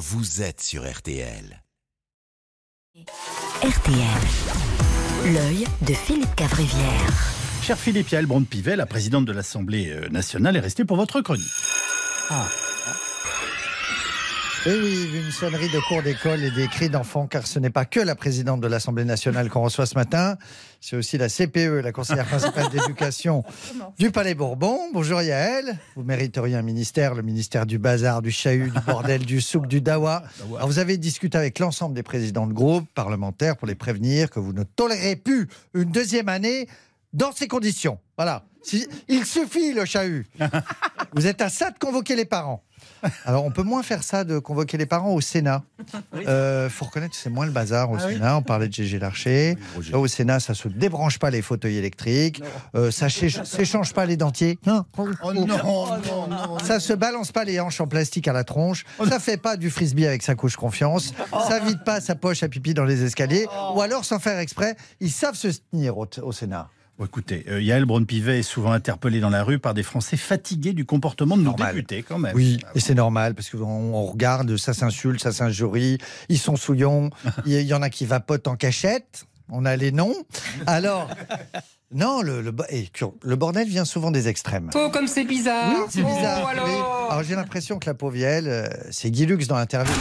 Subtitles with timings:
[0.00, 1.62] vous êtes sur RTL.
[3.62, 3.96] RTL.
[5.26, 7.34] L'œil de Philippe Cavrivière.
[7.62, 11.44] Cher Philippe Yael Braun-Pivet, la présidente de l'Assemblée euh, nationale, est restée pour votre chronique.
[14.66, 17.86] Eh oui, une sonnerie de cours d'école et des cris d'enfants, car ce n'est pas
[17.86, 20.36] que la présidente de l'Assemblée nationale qu'on reçoit ce matin,
[20.82, 23.42] c'est aussi la CPE, la conseillère principale d'éducation
[23.98, 24.78] du Palais Bourbon.
[24.92, 29.40] Bonjour Yael, vous mériteriez un ministère, le ministère du bazar, du chahut, du bordel, du
[29.40, 30.24] souk, du dawa.
[30.54, 34.40] Alors, vous avez discuté avec l'ensemble des présidents de groupe parlementaires pour les prévenir que
[34.40, 36.68] vous ne tolérez plus une deuxième année
[37.12, 37.98] dans ces conditions.
[38.16, 38.44] Voilà.
[38.62, 40.26] Si- il suffit le chahut.
[41.14, 42.62] Vous êtes à ça de convoquer les parents.
[43.24, 45.62] Alors, on peut moins faire ça de convoquer les parents au Sénat.
[46.14, 48.36] Euh, faut reconnaître que c'est moins le bazar au Sénat.
[48.36, 49.56] On parlait de Gégé Larcher.
[49.90, 52.42] Là, au Sénat, ça se débranche pas les fauteuils électriques.
[52.74, 54.58] Euh, ça s'éch- s'échange pas les dentiers.
[54.66, 54.84] Non.
[54.98, 56.58] Oh non, non, non.
[56.62, 58.84] Ça se balance pas les hanches en plastique à la tronche.
[59.08, 61.14] Ça fait pas du frisbee avec sa couche confiance.
[61.48, 63.46] Ça vide pas sa poche à pipi dans les escaliers.
[63.74, 66.68] Ou alors, sans faire exprès, ils savent se tenir au, au Sénat.
[67.00, 70.74] Bon, écoutez, euh, Yael Braun-Pivet est souvent interpellée dans la rue par des Français fatigués
[70.74, 71.74] du comportement de nos Normal.
[71.74, 72.36] députés, quand même.
[72.36, 75.96] Oui, et c'est normal parce qu'on on regarde, ça s'insulte, ça s'injurie,
[76.28, 77.08] ils sont souillons,
[77.46, 80.14] il y- en a qui vapotent en cachette, on a les noms.
[80.66, 81.08] Alors,
[81.90, 82.52] non, le, le,
[82.92, 84.68] que- le bordel vient souvent des extrêmes.
[84.74, 85.72] Oh, comme c'est bizarre.
[85.74, 86.48] Oui, c'est Oh, bizarre.
[86.48, 86.66] alors.
[86.66, 86.74] oui.
[87.08, 89.94] Alors j'ai l'impression que la pauvre Yael, euh, c'est Guy Lux dans l'interview.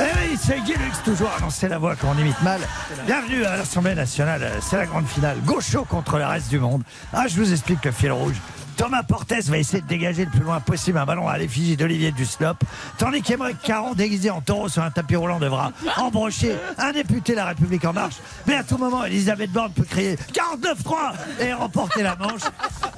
[0.00, 2.60] Eh c'est Guy toujours annoncé la voix qu'on imite mal.
[3.06, 5.38] Bienvenue à l'Assemblée nationale, c'est la grande finale.
[5.44, 6.82] Gaucho contre le reste du monde.
[7.12, 8.36] Ah, je vous explique le fil rouge.
[8.82, 12.10] Thomas Portes va essayer de dégager le plus loin possible un ballon à l'effigie d'Olivier
[12.10, 12.56] Duslop,
[12.98, 17.36] tandis qu'Émeric Caron, déguisé en taureau sur un tapis roulant, devra embrocher un député de
[17.36, 18.16] La République En Marche.
[18.44, 22.40] Mais à tout moment, Elisabeth Borne peut crier 49-3 et remporter la manche.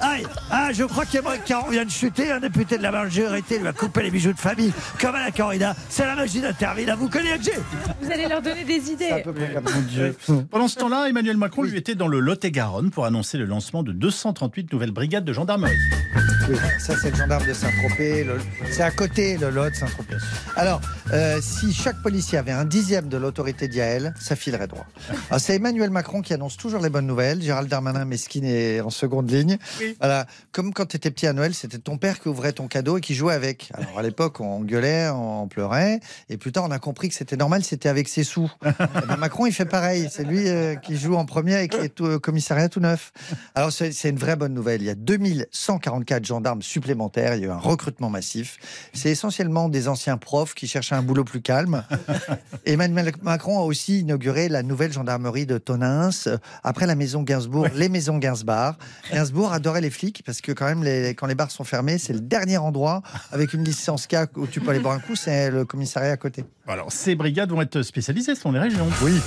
[0.01, 2.31] Aïe, ah, je crois qu'Émeric Caron vient de chuter.
[2.31, 5.29] Un député de la majorité lui a coupé les bijoux de famille, comme à la
[5.29, 5.75] corrida.
[5.89, 6.89] C'est la magie d'Interville.
[6.89, 7.53] À vous connaissez
[8.01, 9.23] Vous allez leur donner des idées.
[9.23, 10.17] Mon Dieu.
[10.49, 13.91] Pendant ce temps-là, Emmanuel Macron lui était dans le Lot-et-Garonne pour annoncer le lancement de
[13.91, 15.74] 238 nouvelles brigades de gendarmerie.
[16.79, 18.27] Ça c'est le gendarme de Saint-Tropez.
[18.69, 20.17] C'est à côté le Lot, Saint-Tropez.
[20.55, 20.81] Alors,
[21.15, 24.85] euh, si chaque policier avait un dixième de l'autorité d'Yael, ça filerait droit.
[25.29, 27.41] Alors, c'est Emmanuel Macron qui annonce toujours les bonnes nouvelles.
[27.41, 29.57] Gérald Darmanin, mesquine, est en seconde ligne.
[29.99, 30.25] Voilà.
[30.51, 33.01] Comme quand tu étais petit à Noël, c'était ton père qui ouvrait ton cadeau et
[33.01, 33.71] qui jouait avec.
[33.73, 35.99] Alors, à l'époque, on gueulait, on pleurait.
[36.29, 38.51] Et plus tard, on a compris que c'était normal, c'était avec ses sous.
[38.65, 40.09] Eh ben, Macron, il fait pareil.
[40.11, 43.11] C'est lui euh, qui joue en premier avec les tout- euh, commissariats tout neufs.
[43.55, 44.81] Alors, c'est une vraie bonne nouvelle.
[44.81, 47.35] Il y a 2144 gendarmes supplémentaires.
[47.35, 48.57] Il y a eu un recrutement massif.
[48.93, 51.83] C'est essentiellement des anciens profs qui cherchaient un boulot plus calme.
[52.65, 56.09] Emmanuel Macron a aussi inauguré la nouvelle gendarmerie de Tonins.
[56.27, 58.77] euh, Après la maison Gainsbourg, les maisons Gainsbar.
[59.11, 62.13] Gainsbourg adorait les flics parce que quand même, les- quand les bars sont fermés, c'est
[62.13, 63.01] le dernier endroit
[63.31, 66.17] avec une licence K où tu peux aller boire un coup, c'est le commissariat à
[66.17, 66.43] côté.
[66.67, 68.87] Alors, ces brigades vont être spécialisées selon les régions.
[69.03, 69.19] Oui.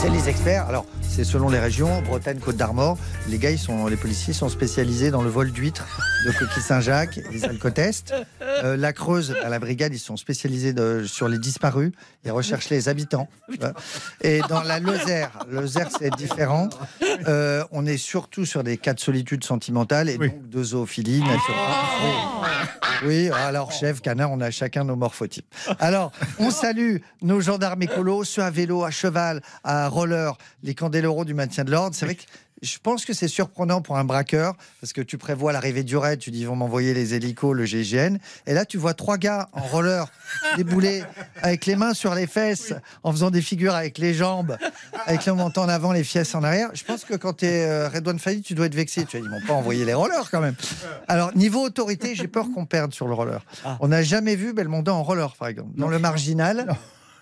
[0.00, 0.66] C'est les experts.
[0.68, 2.02] Alors, c'est selon les régions.
[2.02, 2.96] Bretagne, Côte d'Armor.
[3.28, 5.86] Les gars, ils sont, les policiers sont spécialisés dans le vol d'huîtres
[6.26, 8.14] de coquilles Saint-Jacques, les alcotestes.
[8.40, 11.90] Euh, la Creuse, à la brigade, ils sont spécialisés de- sur les disparus.
[12.24, 13.28] Ils recherchent les habitants.
[13.58, 13.72] vois.
[14.20, 16.68] Et dans la Lozère, Lozère, c'est différent.
[17.26, 20.30] Euh, on est surtout sur des cas de solitude sentimentale et Oui.
[20.30, 21.56] donc de zoophilie naturelle.
[23.04, 25.46] Oui, alors chef, canard, on a chacun nos morphotypes.
[25.78, 26.10] Alors,
[26.40, 31.34] on salue nos gendarmes écolos, ceux à vélo, à cheval, à roller, les candéléraux du
[31.34, 31.94] maintien de l'ordre.
[31.94, 32.22] C'est vrai que
[32.62, 36.18] je pense que c'est surprenant pour un braqueur, parce que tu prévois l'arrivée du raid,
[36.18, 39.48] tu dis ils vont m'envoyer les hélicos, le GIGN, et là tu vois trois gars
[39.52, 40.10] en roller
[40.56, 41.02] déboulés
[41.42, 44.56] avec les mains sur les fesses, en faisant des figures avec les jambes,
[45.06, 46.70] avec le menton en avant, les fesses en arrière.
[46.74, 49.04] Je pense que quand tu es euh, Redouane Failly, tu dois être vexé.
[49.04, 50.54] Tu as dit, ils m'ont pas envoyé les rollers quand même.
[51.06, 53.44] Alors, niveau autorité, j'ai peur qu'on perde sur le roller.
[53.80, 55.70] On n'a jamais vu Belmondo en roller, par exemple.
[55.76, 56.66] Dans le marginal,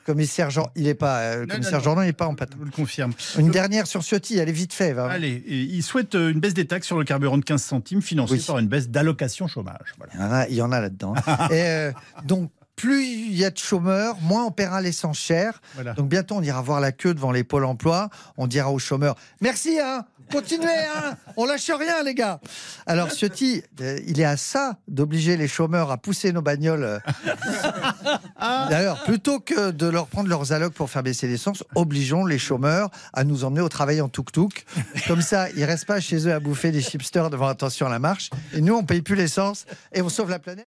[0.06, 2.52] commissaire Jean, il est pas, euh, Non, commissaire non, Jordan, il est pas en patin.
[2.54, 3.12] Je vous le confirme.
[3.38, 4.92] Une dernière sur Ciotti, elle est vite fait.
[4.92, 5.10] va.
[5.10, 8.00] Allez, et il souhaite euh, une baisse des taxes sur le carburant de 15 centimes
[8.02, 8.44] financée Oui.
[8.46, 9.94] par une baisse d'allocation chômage.
[9.98, 10.12] Voilà.
[10.14, 11.14] Il y en a, il y en a là-dedans.
[11.50, 11.92] Euh,
[12.24, 15.60] donc, plus il y a de chômeurs, moins on paiera l'essence chère.
[15.74, 15.94] Voilà.
[15.94, 18.10] Donc bientôt, on ira voir la queue devant les pôles emploi.
[18.36, 22.40] On dira aux chômeurs Merci, hein Continuez, hein On lâche rien, les gars
[22.86, 26.84] Alors, Ciotti, euh, il est à ça d'obliger les chômeurs à pousser nos bagnoles.
[26.84, 26.98] euh.
[28.68, 32.90] D'ailleurs, plutôt que de leur prendre leurs allocs pour faire baisser l'essence, obligeons les chômeurs
[33.12, 34.64] à nous emmener au travail en tuk-tuk.
[35.06, 37.98] Comme ça, ils restent pas chez eux à bouffer des chipsters devant attention à la
[37.98, 38.30] marche.
[38.52, 40.66] Et nous, on paye plus l'essence et on sauve la planète.